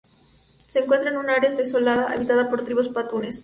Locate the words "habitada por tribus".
2.11-2.89